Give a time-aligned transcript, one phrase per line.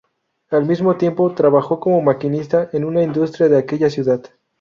[0.49, 4.23] Al mismo tiempo, trabajó como maquinista en una industria de aquella ciudad.